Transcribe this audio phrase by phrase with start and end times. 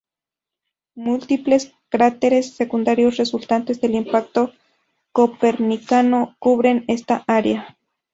[0.95, 4.51] Múltiples cráteres secundarios resultantes del impacto
[5.11, 7.77] copernicano cubren este área.